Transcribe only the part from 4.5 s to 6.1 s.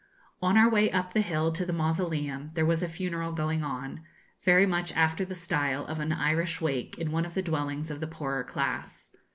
much after the style of